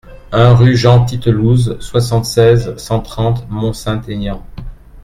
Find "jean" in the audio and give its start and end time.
0.75-1.05